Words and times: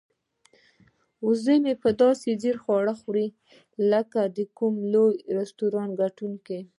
وزه 1.25 1.55
مې 1.63 1.73
داسې 2.01 2.29
په 2.33 2.37
ځیر 2.41 2.55
خواړه 2.63 2.93
خوري 3.01 3.27
لکه 3.91 4.21
د 4.37 4.39
کوم 4.57 4.73
لوی 4.93 5.15
رستورانت 5.37 5.91
کتونکی. 6.01 6.59